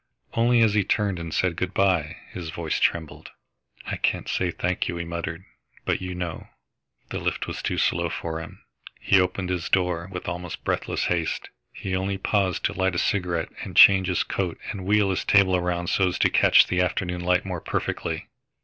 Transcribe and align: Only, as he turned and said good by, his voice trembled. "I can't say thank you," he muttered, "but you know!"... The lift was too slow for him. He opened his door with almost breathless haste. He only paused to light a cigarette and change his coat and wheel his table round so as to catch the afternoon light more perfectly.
Only, 0.33 0.61
as 0.63 0.73
he 0.73 0.83
turned 0.83 1.19
and 1.19 1.31
said 1.31 1.55
good 1.55 1.75
by, 1.75 2.17
his 2.31 2.49
voice 2.49 2.79
trembled. 2.79 3.29
"I 3.85 3.97
can't 3.97 4.27
say 4.27 4.49
thank 4.49 4.87
you," 4.87 4.97
he 4.97 5.05
muttered, 5.05 5.45
"but 5.85 6.01
you 6.01 6.15
know!"... 6.15 6.47
The 7.09 7.19
lift 7.19 7.45
was 7.45 7.61
too 7.61 7.77
slow 7.77 8.09
for 8.09 8.39
him. 8.41 8.63
He 8.99 9.19
opened 9.21 9.51
his 9.51 9.69
door 9.69 10.09
with 10.11 10.27
almost 10.27 10.63
breathless 10.63 11.03
haste. 11.05 11.51
He 11.71 11.95
only 11.95 12.17
paused 12.17 12.63
to 12.63 12.73
light 12.73 12.95
a 12.95 12.97
cigarette 12.97 13.49
and 13.61 13.75
change 13.77 14.07
his 14.07 14.23
coat 14.23 14.57
and 14.71 14.85
wheel 14.87 15.11
his 15.11 15.23
table 15.23 15.61
round 15.61 15.87
so 15.91 16.07
as 16.07 16.17
to 16.17 16.31
catch 16.31 16.65
the 16.65 16.81
afternoon 16.81 17.21
light 17.21 17.45
more 17.45 17.61
perfectly. 17.61 18.27